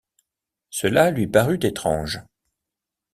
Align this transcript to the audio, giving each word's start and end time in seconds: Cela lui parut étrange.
Cela 0.71 1.11
lui 1.11 1.27
parut 1.27 1.59
étrange. 1.61 2.21